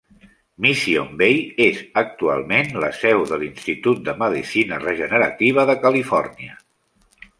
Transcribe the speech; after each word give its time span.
Mission 0.65 1.11
Bay 1.19 1.35
és 1.65 1.83
actualment 2.03 2.73
la 2.85 2.91
seu 3.01 3.21
de 3.33 3.39
l'Institut 3.43 4.01
de 4.09 4.17
Medicina 4.25 4.81
Regenerativa 4.89 5.67
de 5.73 5.77
Califòrnia. 5.85 6.59